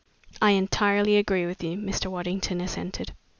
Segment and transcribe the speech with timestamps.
[0.41, 2.07] "I entirely agree with you," Mr.
[2.09, 3.13] Waddington assented.